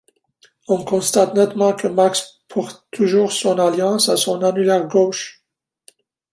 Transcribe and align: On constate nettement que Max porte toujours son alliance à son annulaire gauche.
On 0.67 0.83
constate 0.83 1.35
nettement 1.35 1.73
que 1.73 1.87
Max 1.87 2.39
porte 2.47 2.87
toujours 2.89 3.31
son 3.31 3.59
alliance 3.59 4.09
à 4.09 4.17
son 4.17 4.41
annulaire 4.41 4.87
gauche. 4.87 5.43